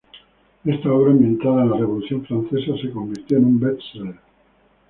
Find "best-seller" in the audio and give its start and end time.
3.59-4.15